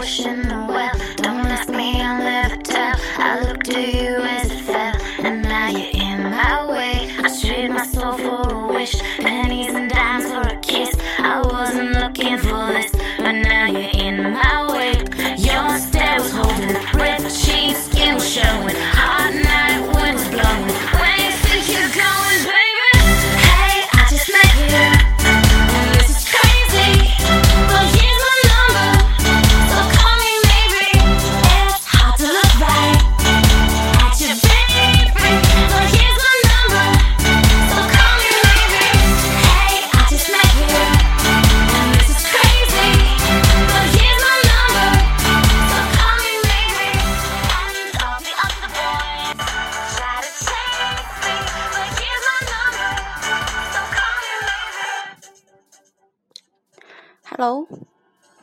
[0.00, 0.96] wishing well.
[1.16, 2.96] Don't ask me, I'll never tell.
[3.18, 4.19] I look to you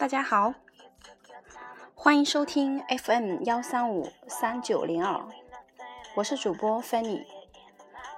[0.07, 0.53] 大家好，
[1.93, 5.21] 欢迎收听 FM 幺三五三九零二，
[6.15, 7.25] 我是主播 Fanny，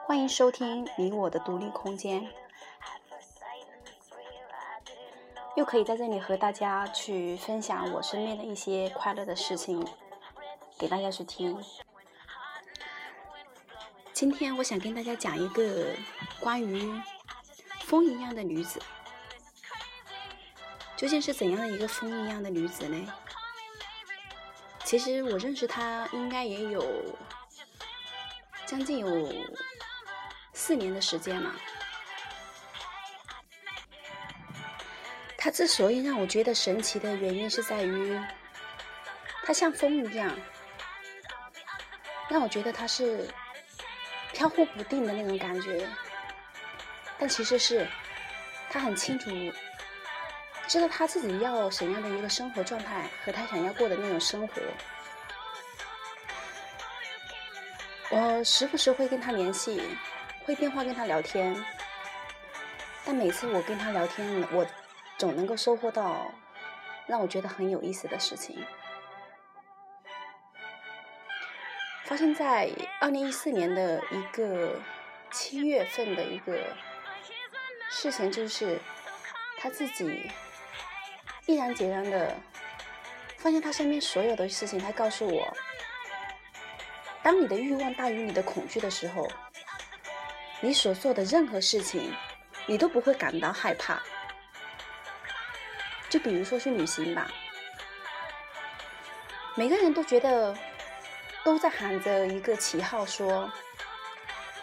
[0.05, 2.29] 欢迎收听你我的独立空间，
[5.55, 9.83] 又可以在这里和大家去分享我身边的一些快乐的事情，
[10.77, 11.59] 给大家去听。
[14.13, 15.87] 今天我想跟大家讲一个
[16.39, 17.01] 关于
[17.79, 18.79] 风一样的女子。
[20.99, 23.13] 究竟是怎样的一个风一样的女子呢？
[24.83, 26.85] 其实我认识她应该也有
[28.65, 29.33] 将近有
[30.51, 31.55] 四年的时间了。
[35.37, 38.19] 她之所以让我觉得神奇的原因是在于，
[39.45, 40.37] 她像风一样，
[42.27, 43.25] 让我觉得她是
[44.33, 45.87] 飘忽不定的那种感觉。
[47.17, 47.87] 但其实是
[48.69, 49.29] 她很清楚。
[50.69, 54.61] 知道他自己要什么样的一个生活状态和他想要过的那种生活。
[58.11, 59.81] 我时不时会跟他联系，
[60.45, 61.55] 会电话跟他聊天，
[63.03, 64.63] 但每次我跟他聊天，我
[65.17, 66.31] 总能够收获到
[67.07, 68.63] 让我觉得很有意思的事情。
[72.05, 72.69] 发生在
[73.01, 74.79] 二零一四年的一个
[75.31, 76.75] 七月份的一个
[77.89, 78.79] 事情，就是
[79.57, 80.29] 他自己。
[81.49, 82.37] 毅然决然的
[83.37, 85.51] 放下他身边所有的事情，他告诉我：
[87.23, 89.27] 当你的欲望大于你的恐惧的时候，
[90.61, 92.13] 你所做的任何事情，
[92.67, 93.99] 你都不会感到害怕。
[96.07, 97.31] 就比如说去旅行吧，
[99.55, 100.55] 每个人都觉得
[101.43, 103.51] 都在喊着一个旗号，说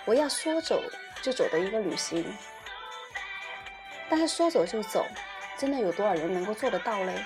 [0.05, 0.81] 我要说走
[1.21, 2.25] 就走的一个旅行，
[4.09, 5.05] 但是说走就走。
[5.59, 7.25] 真的有多少人能够做得到嘞？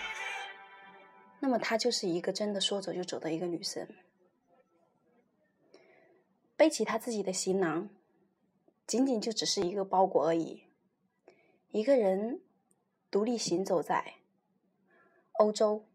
[1.41, 3.89] 那么她就是一个真的说走就走的一个女生，
[6.57, 7.89] 背起她自己的行囊，
[8.87, 10.65] 仅仅就只是一个包裹而已，
[11.71, 12.41] 一个人
[13.11, 14.15] 独立行走在
[15.33, 15.87] 欧洲，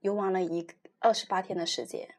[0.00, 0.66] 游玩了一
[0.98, 2.14] 二十八天的时间。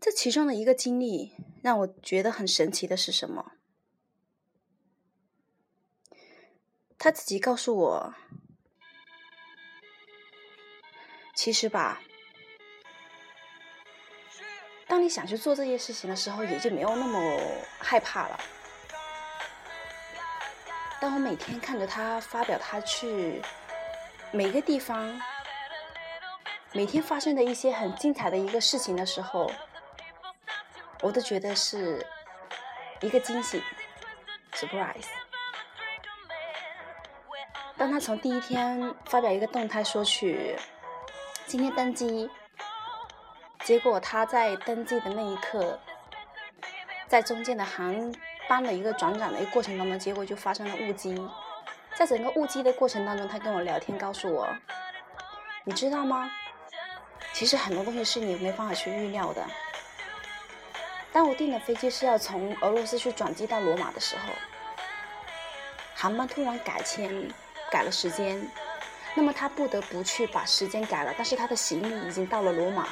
[0.00, 3.52] 这其中的一个经历让我觉得很神奇的是什么？
[7.06, 8.12] 他自己告诉我，
[11.36, 12.00] 其实吧，
[14.88, 17.40] 当你想去做这些事情的时候，也就没有那么
[17.78, 18.40] 害怕了。
[21.00, 23.40] 当我每天看着他发表他去
[24.32, 25.16] 每个地方，
[26.72, 29.48] 每天发生的一些很精彩的一个事情的时候，
[31.02, 32.04] 我都觉得是
[33.00, 33.62] 一个惊喜
[34.54, 35.06] ，surprise。
[37.78, 40.56] 当他从第一天发表一个动态说去
[41.46, 42.30] 今天登机，
[43.64, 45.78] 结果他在登机的那一刻，
[47.06, 48.14] 在中间的航
[48.48, 51.28] 班的一个转转的一个过程当中，结果就发生了误机。
[51.94, 54.48] 在整个误机的过程当中，他跟我聊天，告诉我，
[55.64, 56.30] 你知道吗？
[57.34, 59.44] 其实很多东西是你没办法去预料的。
[61.12, 64.32] 当我订的飞机是要从俄罗斯去转机到罗马的时候，
[65.94, 67.30] 航班突然改签。
[67.70, 68.48] 改了时间，
[69.14, 71.12] 那么他不得不去把时间改了。
[71.16, 72.88] 但是他的行李已经到了罗马，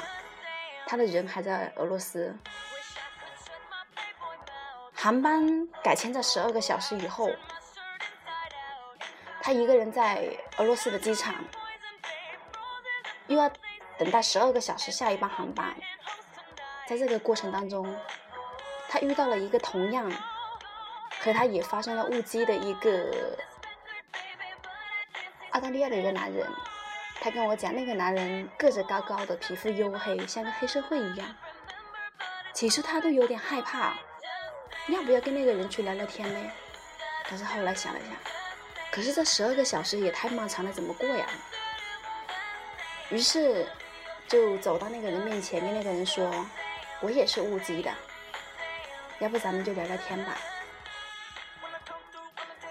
[0.85, 2.35] 他的人还在俄罗斯。
[4.93, 7.29] 航班改签在十二个小时以后，
[9.41, 10.27] 他一个人在
[10.57, 11.35] 俄罗斯的机场，
[13.27, 13.49] 又要
[13.97, 15.75] 等待十二个小时下一班航班。
[16.87, 17.95] 在这个过程当中，
[18.89, 20.11] 他遇到了一个同样
[21.19, 23.37] 和他也发生了误机的一个。
[25.55, 26.45] 澳大利亚的一个男人，
[27.21, 31.33] 他跟我讲，那个男人个子高高的，皮肤黝黑，像个黑社会一样。
[32.53, 33.93] 起初他都有点害怕，
[34.89, 36.51] 要不要跟那个人去聊聊天呢？
[37.29, 38.09] 但是后来想了想，
[38.91, 41.25] 可是这十二个小时也太漫长了，怎么过呀？
[43.09, 43.65] 于是
[44.27, 46.29] 就走到那个人面前，跟那个人说
[46.99, 47.89] ：“我也是乌鸡的，
[49.19, 50.37] 要不咱们就聊聊天吧。”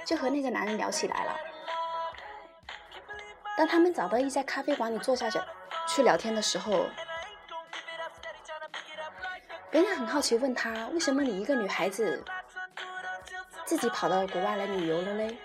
[0.04, 1.33] 就和那个男人聊起来了。
[3.56, 5.40] 当他们找到一家咖啡馆里坐下去
[5.86, 6.86] 去聊天的时候，
[9.70, 12.24] 别人很好奇问他：“为什么你一个女孩子
[13.64, 15.36] 自己跑到国外来旅游了嘞？”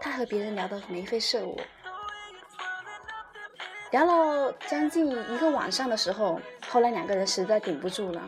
[0.00, 1.60] 他和别人聊得眉飞色舞，
[3.90, 8.22] 聊了将近一个晚上的时候，后来两个人实在顶不住了，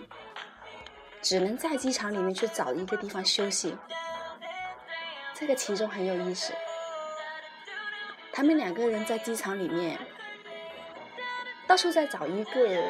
[1.22, 3.76] 只能在机场里面去找一个地方休息。
[5.34, 6.52] 这个其中很有意思。
[8.32, 9.98] 他们两个人在机场里面，
[11.66, 12.82] 到处在找一个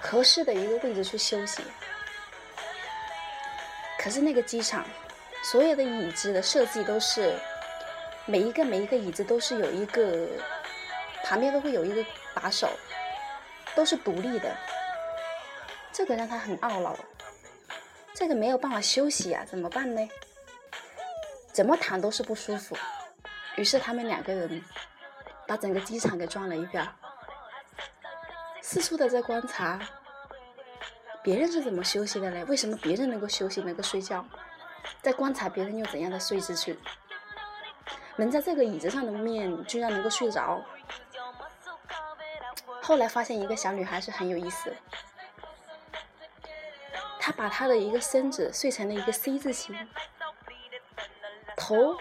[0.00, 1.62] 合适的一个位置去休息。
[3.98, 4.86] 可是那个机场
[5.42, 7.34] 所有的椅子的设计都是
[8.24, 10.26] 每一个每一个椅子都是有一个
[11.22, 12.02] 旁边都会有一个
[12.34, 12.70] 把手，
[13.74, 14.56] 都是独立的。
[15.92, 16.96] 这个让他很懊恼，
[18.14, 20.08] 这个没有办法休息啊，怎么办呢？
[21.52, 22.74] 怎么躺都是不舒服。
[23.60, 24.64] 于是他们两个人
[25.46, 26.88] 把整个机场给转了一遍，
[28.62, 29.78] 四处的在观察
[31.22, 32.42] 别人是怎么休息的嘞？
[32.44, 34.24] 为什么别人能够休息、能够睡觉？
[35.02, 36.78] 在观察别人用怎样的睡姿去，
[38.16, 40.62] 能在这个椅子上的面居然能够睡着。
[42.80, 44.74] 后来发现一个小女孩是很有意思，
[47.18, 49.76] 她把她的一个身子睡成了一个 C 字形，
[51.58, 51.94] 头。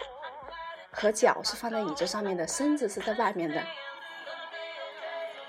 [1.00, 3.64] 和脚是放在椅子上面的，身子是在外面的。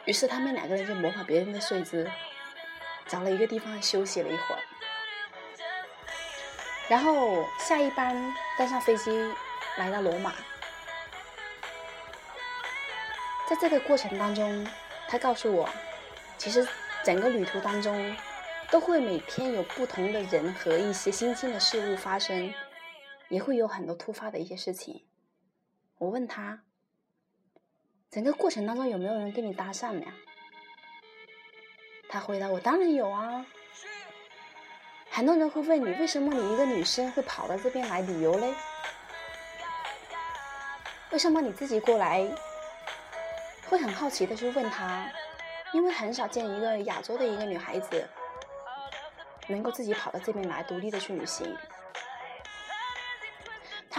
[0.05, 2.09] 于是他们两个人就模仿别人的睡姿，
[3.09, 4.61] 找了一个地方休息了一会儿。
[6.89, 9.11] 然后下一班登上飞机
[9.77, 10.33] 来到罗马。
[13.49, 14.65] 在这个过程当中，
[15.09, 15.69] 他告诉我，
[16.39, 16.65] 其实
[17.05, 18.17] 整个旅途当中
[18.71, 22.55] 都会每天有不同的人和一些新鲜的事物发生，
[23.29, 25.03] 也会有很多突发的一些事情。
[26.01, 26.59] 我问他，
[28.11, 30.15] 整个过程当中有没有人跟你搭讪呀？
[32.09, 33.45] 他回答我：当然有啊。
[35.11, 38.55] 很多人会问你，为什么你一个女生会跑到这边来旅游嘞？
[41.11, 42.27] 为什么你自己过来？
[43.69, 45.07] 会很好奇的去问他，
[45.75, 48.09] 因为很少见一个亚洲的一个女孩子
[49.49, 51.55] 能够自己跑到这边来，独立的去旅行。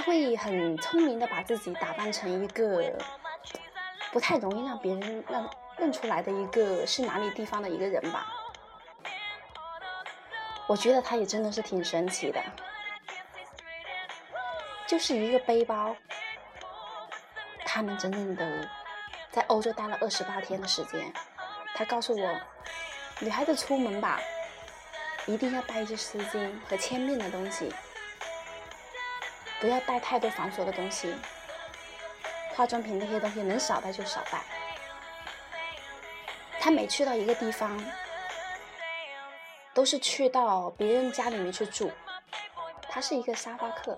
[0.01, 2.91] 他会很聪明的把自己打扮成一个
[4.11, 8.25] 不太容易让别人让认出来的一个是哪里地方的一个人吧。
[10.65, 12.41] 我觉得他也真的是挺神奇的，
[14.87, 15.95] 就是一个背包，
[17.63, 18.67] 他们整整的
[19.29, 21.13] 在欧洲待了二十八天的时间。
[21.75, 22.39] 他告诉我，
[23.19, 24.19] 女孩子出门吧，
[25.27, 27.71] 一定要带一些丝巾和千面的东西。
[29.61, 31.15] 不要带太多繁琐的东西，
[32.55, 34.41] 化妆品那些东西能少带就少带。
[36.59, 37.79] 他每去到一个地方，
[39.71, 41.91] 都是去到别人家里面去住。
[42.89, 43.97] 他是一个沙发客。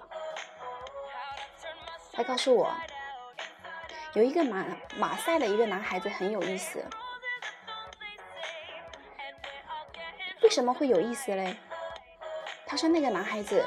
[2.11, 2.69] 他告诉我，
[4.15, 4.65] 有一个马
[4.97, 6.83] 马赛的一个男孩子很有意思。
[10.41, 11.55] 为什么会有意思嘞？
[12.67, 13.65] 他说那个男孩子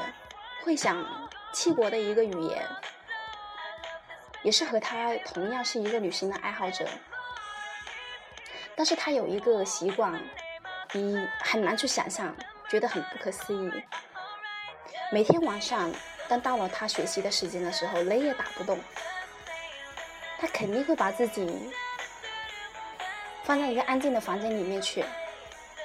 [0.63, 1.26] 会想。
[1.57, 2.69] 七国的一个语言，
[4.43, 6.87] 也是和他同样是一个旅行的爱好者，
[8.77, 10.21] 但是他有一个习惯，
[10.93, 12.37] 你很难去想象，
[12.69, 13.73] 觉得很不可思议。
[15.11, 15.91] 每天晚上，
[16.29, 18.79] 当到了他学习的时间的时候，雷也打不动，
[20.39, 21.73] 他肯定会把自己
[23.45, 25.03] 放在一个安静的房间里面去，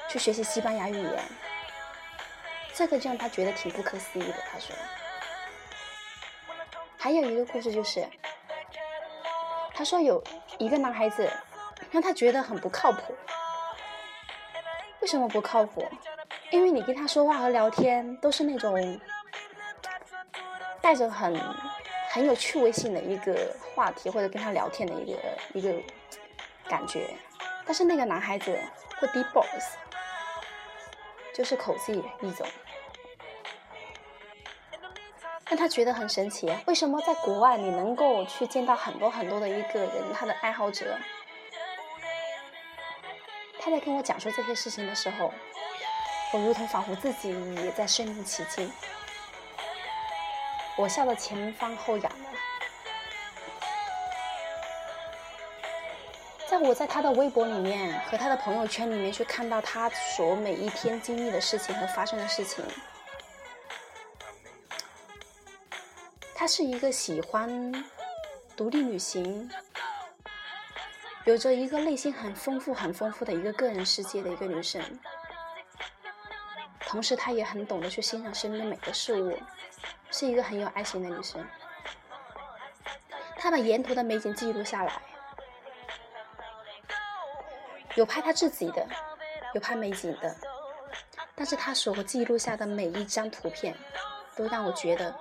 [0.10, 1.24] 去学习西班牙语言。
[2.74, 4.36] 这个就让他觉得挺不可思议的。
[4.52, 4.76] 他说。
[7.02, 8.08] 还有一个故事就是，
[9.74, 10.24] 他说有
[10.60, 11.28] 一个男孩子
[11.90, 13.16] 让他觉得很不靠谱。
[15.00, 15.84] 为什么不靠谱？
[16.52, 19.02] 因为你跟他说话和聊天都是那种
[20.80, 21.36] 带着很
[22.12, 25.20] 很有趣味性的一个话题，或者跟他聊天的一个
[25.54, 25.74] 一个
[26.70, 27.10] 感觉。
[27.66, 28.56] 但是那个男孩子
[29.00, 29.76] 会 deep boss，
[31.34, 32.46] 就是口技一种。
[35.52, 40.98] 但他觉得很神奇，为什么在国外你能够去见到很多很多的一个人，他的爱好者？
[43.60, 45.34] 他在跟我讲述这些事情的时候，
[46.32, 48.72] 我如同仿佛自己也在身临其境，
[50.78, 52.30] 我笑得前方后仰了。
[56.48, 62.64] 在我在他的微博里面和他的朋友圈里面去看到他所每一天经历的事情和发生的事情，
[66.42, 67.72] 她是一个喜欢
[68.58, 69.48] 独立旅行，
[71.24, 74.82] 有着一个内心很丰富、很丰富的一个个人世界的一个女生。
[76.80, 79.38] 同时，她也很懂得去欣赏身边的每个事物，
[80.10, 81.46] 是一个很有爱心的女生。
[83.38, 85.00] 她把沿途的美景记录下来。
[87.94, 88.84] 有拍他自己的，
[89.54, 90.36] 有拍美景的，
[91.36, 93.78] 但是他所记录下的每一张图片，
[94.36, 95.16] 都让我觉得，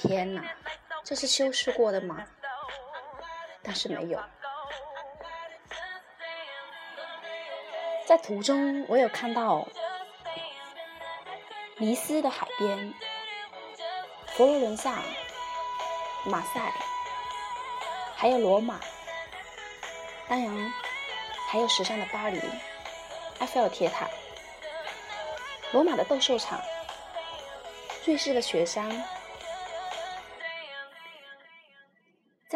[0.00, 0.42] 天哪，
[1.04, 2.24] 这是修饰过的吗？
[3.62, 4.18] 但是没有。
[8.06, 9.68] 在途中，我有看到
[11.76, 12.94] 尼斯的海边，
[14.28, 15.02] 佛罗伦萨、
[16.24, 16.72] 马赛，
[18.16, 18.80] 还有罗马，
[20.26, 20.72] 当然。
[21.50, 22.40] 还有时尚的巴黎、
[23.40, 24.06] 埃菲尔铁塔、
[25.72, 26.60] 罗马的斗兽场、
[28.06, 28.88] 瑞士的雪山，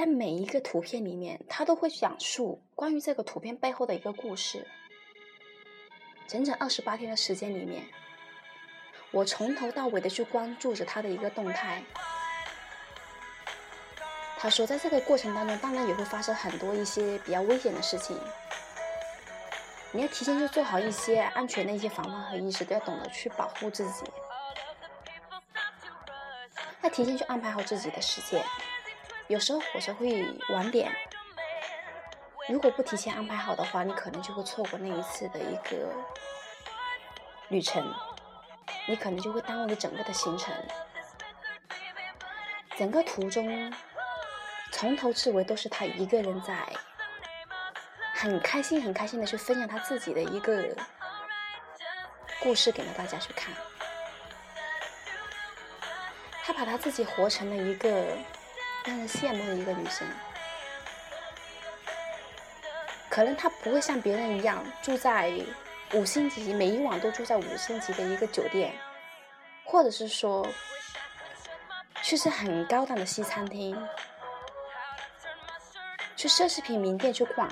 [0.05, 4.67] 在每一个图片里面，他都会讲述关于这个图片背后的一个故事。
[6.29, 7.87] 整整二十八天的时间里面，
[9.13, 11.83] 我从头到尾的去关注着他的一个动态。
[14.37, 18.15] 他说，在这个过程当中，当然也会发生很多一些比较危险的事情。
[19.91, 24.05] 你要提前去做好一些安全的一些防范和意识，都要懂得去保护自己。
[26.83, 28.45] 要提前去安排好自己的时间。
[29.29, 30.95] 有时候火车会晚点，
[32.49, 35.91] 如果不提前安排好的话，你可能就会错过那一次的一个
[37.49, 37.83] 旅程，
[38.87, 40.55] 你可能就会耽误你整个的行程。
[42.77, 43.73] 整个途中，
[44.73, 46.55] 从头至尾都是他一个人在。
[48.13, 50.77] 很开心，很开心的去分享他自己的一个
[52.41, 53.55] 故事给了大家去看。
[56.43, 58.17] 他把他自己活成了一个
[58.85, 60.07] 让人羡慕的一个女生。
[63.09, 65.33] 可能他不会像别人一样住在
[65.93, 68.73] 五星级，每一晚都住在五星级的一个酒店，
[69.65, 70.47] 或者是说
[72.03, 73.81] 去吃很高档的西餐厅，
[76.17, 77.49] 去奢侈品名店去逛。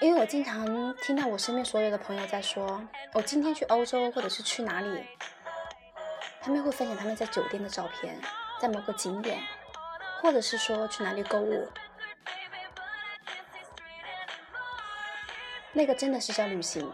[0.00, 2.80] 因为我经常听到我身边所有的朋友在说，
[3.12, 5.04] 我今天去欧洲或者是去哪里，
[6.40, 8.18] 他们会分享他们在酒店的照片，
[8.60, 9.40] 在某个景点，
[10.20, 11.68] 或者是说去哪里购物，
[15.72, 16.92] 那个真的是叫旅行，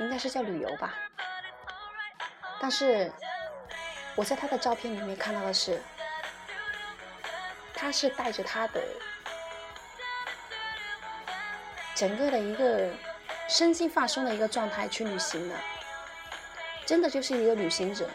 [0.00, 0.94] 应该是叫旅游吧。
[2.58, 3.12] 但是
[4.16, 5.82] 我在他的照片里面看到的是，
[7.74, 8.82] 他是带着他的。
[11.94, 12.90] 整个的一个
[13.48, 15.54] 身心放松的一个状态去旅行的，
[16.84, 18.10] 真的就是一个旅行者。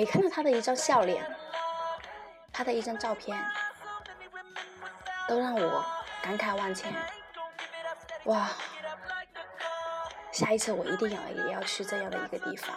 [0.00, 1.22] 每看到他的一张笑脸，
[2.50, 3.38] 他的一张照片，
[5.28, 5.84] 都让我
[6.22, 6.90] 感慨万千。
[8.24, 8.48] 哇，
[10.32, 12.74] 下一次我一定要也要去这样的一个地方，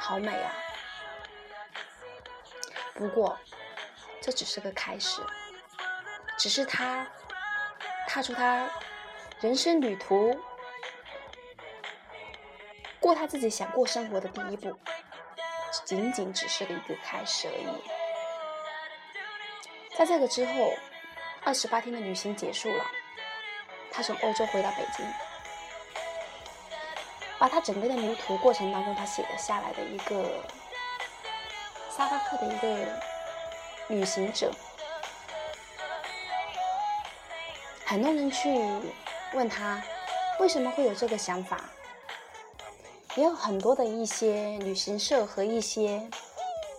[0.00, 0.52] 好美啊！
[2.94, 3.38] 不过，
[4.20, 5.22] 这只是个开始。
[6.36, 7.06] 只是他
[8.08, 8.68] 踏出他
[9.38, 10.36] 人生旅途，
[12.98, 14.76] 过他自己想过生活的第一步，
[15.84, 17.66] 仅仅只是一个开始而已。
[19.96, 20.72] 在这个之后，
[21.44, 22.84] 二十八天的旅行结束了，
[23.90, 25.04] 他从欧洲回到北京，
[27.38, 30.42] 把他整个的旅途过程当中他写的下来的一个
[31.96, 33.00] 沙发客的一个
[33.88, 34.50] 旅行者。
[37.84, 38.48] 很多人去
[39.32, 39.82] 问他
[40.38, 41.60] 为什么会有这个想法，
[43.16, 46.08] 也有很多的一些旅行社和一些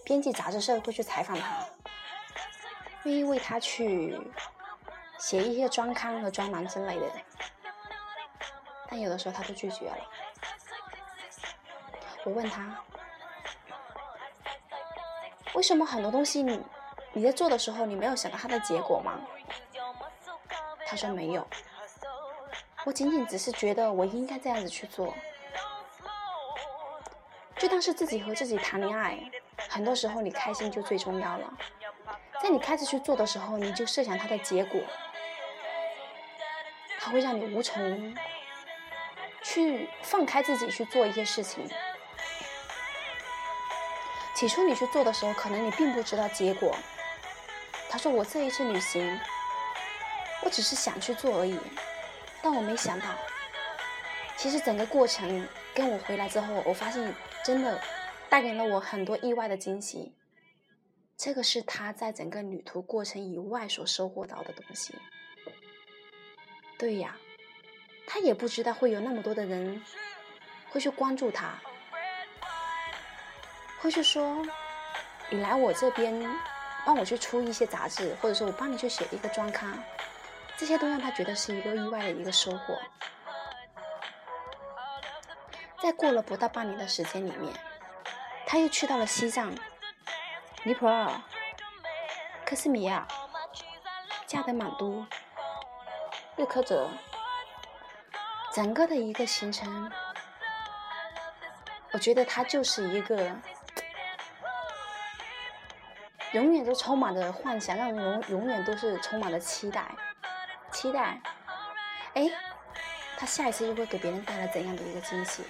[0.03, 1.65] 编辑杂志社会去采访他，
[3.03, 4.17] 愿意为他去
[5.19, 7.11] 写一些专刊和专栏之类的，
[8.89, 9.97] 但有的时候他都拒绝了。
[12.23, 12.81] 我问他，
[15.53, 16.61] 为什么很多东西你
[17.13, 19.19] 你在做的时候，你没有想到它的结果吗？
[20.85, 21.45] 他说没有，
[22.85, 25.13] 我仅仅只是觉得我应该这样子去做，
[27.61, 29.19] 就当是自己和自己谈恋爱。
[29.69, 31.53] 很多时候，你开心就最重要了。
[32.41, 34.81] 在你开始去做的时候，你就设想它的结果，
[36.99, 38.15] 它会让你无从
[39.43, 41.69] 去放开自己去做一些事情。
[44.33, 46.75] 起初你去做的时候，可能你并不知道结果。
[47.91, 49.19] 他说：“我这一次旅行，
[50.41, 51.59] 我只是想去做而已。”
[52.41, 53.05] 但我没想到，
[54.41, 57.13] 其实整个过程跟我回来之后，我发现
[57.45, 57.79] 真的
[58.27, 60.15] 带给了我很多意外的惊喜。
[61.15, 64.95] 这个是他在整个旅途过程以外所收获到的东西。
[66.79, 67.15] 对呀，
[68.07, 69.79] 他也不知道会有那么多的人
[70.71, 71.53] 会去关注他，
[73.79, 74.43] 会去说
[75.29, 76.19] 你来我这边
[76.83, 79.71] 帮我去出一些杂志，或者说我帮你去写一个专刊。
[80.57, 82.81] 这些都让他觉得是一个意外的一个收获。
[85.81, 87.51] 在过了不到半年的时间里面，
[88.45, 89.51] 他又去到了西藏、
[90.63, 91.11] 尼泊尔、
[92.45, 93.03] 克什米尔、
[94.27, 95.03] 加德满都、
[96.35, 96.87] 日喀则，
[98.53, 99.91] 整个的一个行程，
[101.93, 103.35] 我觉得他就是一个
[106.33, 109.83] 永远都充满着幻想，让人永永远都是充满了期待。
[110.71, 111.19] 期待，
[112.13, 112.29] 哎，
[113.17, 115.43] 他下一次又会给别人带来怎样的一个惊喜？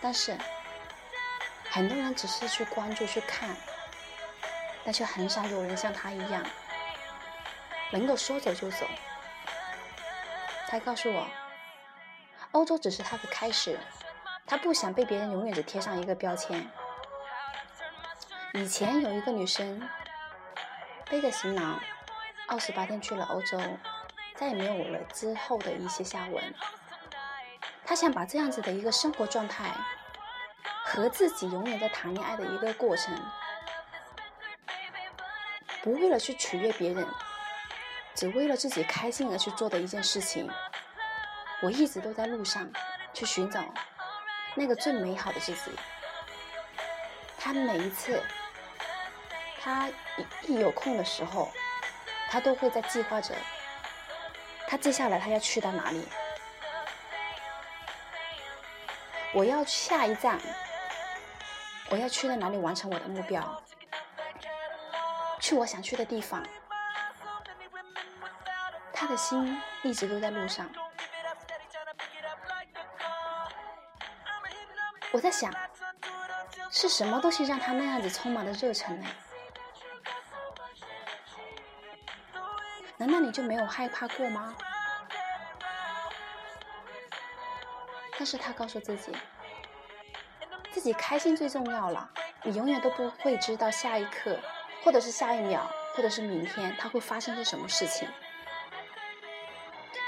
[0.00, 0.36] 但是，
[1.70, 3.54] 很多人只是去关注、去看，
[4.84, 6.44] 但却很少有人像他一样，
[7.90, 8.86] 能够说走就走。
[10.68, 11.26] 他告诉我，
[12.52, 13.78] 欧洲只是他的开始，
[14.46, 16.70] 他不想被别人永远只贴上一个标签。
[18.54, 19.88] 以前有一个女生，
[21.10, 21.80] 背着行囊。
[22.48, 23.60] 二十八天去了欧洲，
[24.34, 26.54] 再也没有了之后的一些下文。
[27.90, 29.74] 他想把这样子的一个生活状态
[30.84, 33.12] 和自己永远在谈恋爱的一个过程，
[35.82, 37.04] 不为了去取悦别人，
[38.14, 40.48] 只为了自己开心而去做的一件事情。
[41.60, 42.70] 我一直都在路上
[43.12, 43.60] 去寻找
[44.54, 45.72] 那个最美好的自己。
[47.40, 48.22] 他每一次，
[49.60, 49.88] 他
[50.46, 51.50] 一一有空的时候。
[52.30, 53.34] 他都会在计划着，
[54.68, 56.06] 他接下来他要去到哪里？
[59.32, 60.38] 我要下一站，
[61.88, 63.62] 我要去到哪里完成我的目标？
[65.38, 66.44] 去我想去的地方。
[68.92, 70.68] 他的心一直都在路上。
[75.12, 75.52] 我在想，
[76.70, 79.06] 是什么东西让他那样子充满了热忱呢？
[82.96, 84.54] 难道你就没有害怕过吗？
[88.20, 89.16] 但是他告诉自己，
[90.70, 92.06] 自己开心最重要了。
[92.42, 94.38] 你永远都不会知道下一刻，
[94.84, 98.06] 或者是下一秒，或者是明天，他会发生些什么事情。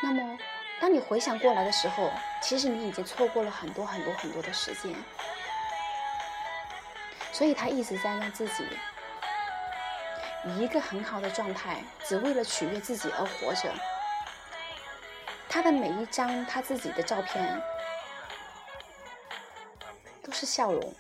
[0.03, 0.39] 那么，
[0.79, 4.95] 当你回想过来的时候，其实你已经错过了很多很多很多的时间。
[7.33, 8.67] 所以他一直在让自己。
[10.45, 13.73] 以一个很好的状态，只为了取悦自己而活着。
[15.49, 17.63] 他的每一张他自己的照片，
[20.33, 20.95] 是笑容，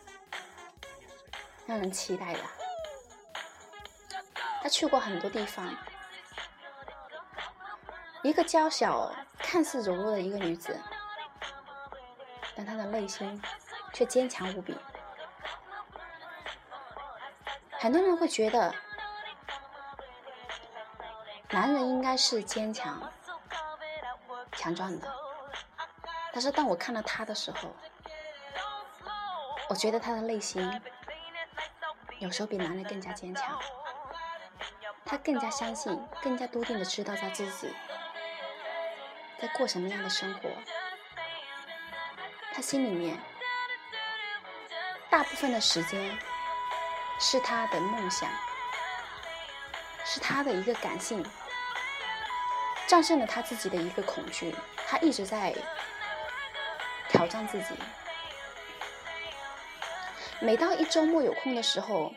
[1.67, 2.41] 让人期待的。
[4.63, 5.75] 他去过很多地方，
[8.23, 10.79] 一个娇小、看似柔弱的一个女子，
[12.55, 13.43] 但她的内心
[13.93, 14.79] 却坚强无比。
[17.73, 18.75] 很多人会觉得。
[21.55, 23.13] 男人应该是坚强、
[24.53, 25.15] 强壮的，
[26.33, 27.77] 但是当我看到他的时候，
[29.73, 30.83] 我觉得他的内心
[32.19, 33.59] 有时候比男人更加坚强，
[35.03, 37.75] 他更加相信、更加笃定的知道他自己
[39.41, 40.51] 在过什么样的生活，
[42.53, 43.19] 他心里面
[45.09, 46.19] 大部分的时间
[47.19, 48.29] 是他的梦想，
[50.05, 51.25] 是他的一个感性。
[52.87, 54.55] 战胜了他自己的一个恐惧，
[54.87, 55.55] 他一直在
[57.09, 57.75] 挑战自己。
[60.43, 62.13] 每到一周末有空的时候，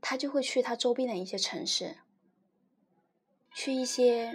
[0.00, 1.96] 他就会去他周边的一些城市，
[3.54, 4.34] 去一些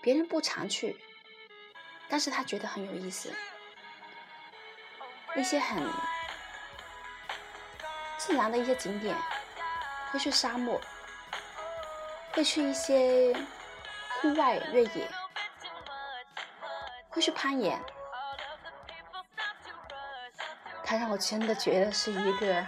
[0.00, 0.96] 别人不常去，
[2.08, 3.34] 但是他觉得很有意思，
[5.34, 5.82] 一些很
[8.16, 9.16] 自然的一些景点，
[10.12, 10.80] 会去沙漠。
[12.34, 13.34] 会去一些
[14.20, 15.10] 户外越野，
[17.08, 17.82] 会去攀岩。
[20.88, 22.64] 她让我真的觉得是一个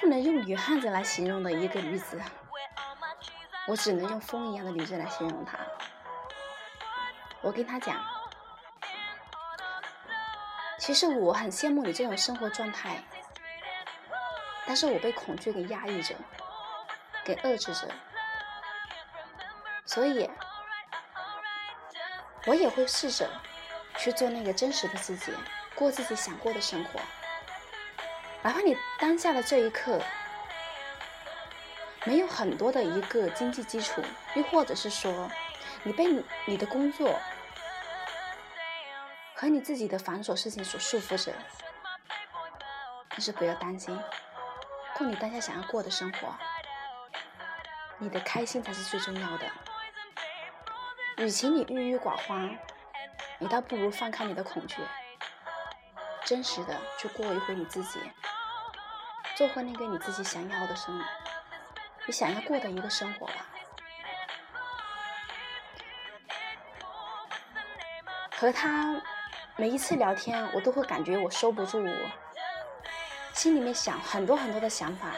[0.00, 2.18] 不能用女汉子来形容的一个女子，
[3.68, 5.58] 我只能用风一样的女子来形容她。
[7.42, 8.02] 我跟她讲，
[10.78, 13.04] 其实我很羡慕你这种生活状态，
[14.64, 16.14] 但是我被恐惧给压抑着，
[17.22, 17.86] 给遏制着，
[19.84, 20.30] 所以，
[22.46, 23.28] 我也会试着
[23.98, 25.34] 去做那个真实的自己。
[25.80, 27.00] 过自己想过的生活，
[28.42, 29.98] 哪怕你当下的这一刻
[32.04, 34.02] 没有很多的一个经济基础，
[34.34, 35.30] 又或者是说
[35.82, 36.04] 你被
[36.44, 37.18] 你的工作
[39.34, 41.32] 和你自己的繁琐事情所束缚着，
[43.08, 43.98] 但是不要担心，
[44.98, 46.34] 过你当下想要过的生活，
[47.96, 49.46] 你的开心才是最重要的。
[51.16, 52.58] 与其你郁郁寡欢，
[53.38, 54.76] 你倒不如放开你的恐惧。
[56.24, 57.98] 真实的去过一回你自己，
[59.36, 61.02] 做回那个你自己想要的生，
[62.06, 63.46] 你想要过的一个生活吧。
[68.36, 69.00] 和他
[69.56, 71.84] 每一次聊天，我都会感觉我收不住，
[73.34, 75.08] 心里面想很多很多的想法。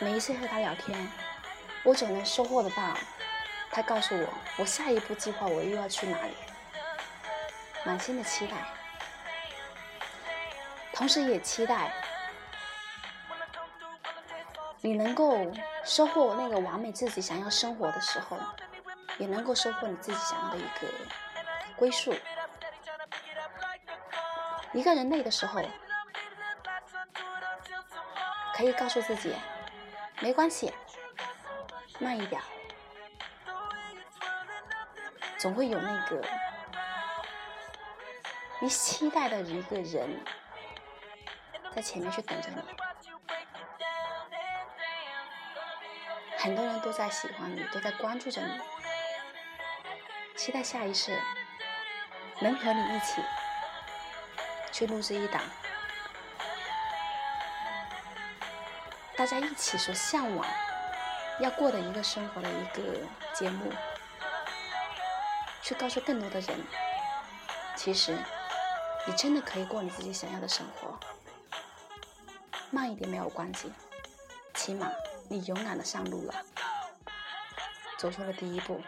[0.00, 1.08] 每一次和他聊天，
[1.82, 2.96] 我总能收获得到
[3.70, 6.34] 他告诉我我下一步计划我又要去哪里，
[7.84, 8.56] 满心的期待。
[10.94, 11.92] 同时也期待
[14.80, 15.52] 你能够
[15.84, 18.38] 收获那个完美自己想要生活的时候，
[19.18, 20.88] 也能够收获你自己想要的一个
[21.76, 22.14] 归宿。
[24.72, 25.60] 一个人累的时候，
[28.54, 29.34] 可以告诉自己
[30.20, 30.72] 没关系，
[31.98, 32.40] 慢一点，
[35.38, 36.22] 总会有那个
[38.60, 40.20] 你期待的一个人。
[41.74, 42.62] 在前面去等着你，
[46.38, 48.60] 很多人都在喜欢你，都在关注着你，
[50.36, 51.18] 期待下一次
[52.38, 53.20] 能和你一起
[54.70, 55.42] 去录制一档
[59.16, 60.46] 大家一起所向往
[61.40, 63.00] 要过的一个生活的一个
[63.32, 63.72] 节目，
[65.60, 66.64] 去告诉更多的人，
[67.74, 68.16] 其实
[69.06, 70.96] 你真的可以过你自己想要的生活。
[72.74, 73.72] 慢一点没有关系，
[74.52, 74.90] 起码
[75.28, 76.34] 你勇敢的上路了，
[77.96, 78.82] 走出了第一步。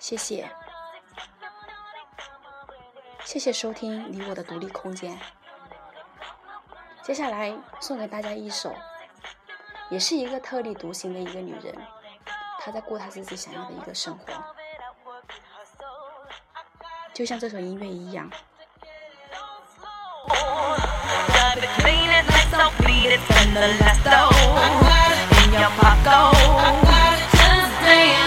[0.00, 0.50] 谢谢，
[3.24, 5.16] 谢谢收听你我的独立空间。
[7.00, 8.74] 接下来送给大家一首，
[9.88, 11.72] 也是一个特立独行的一个女人，
[12.58, 14.26] 她在过她自己想要的一个生活，
[17.14, 18.28] 就像这首音乐一样。
[21.54, 24.30] blood between his legs, don't bleed, it's gonna last though.
[25.44, 26.36] In your pocket,
[27.32, 28.19] just dance.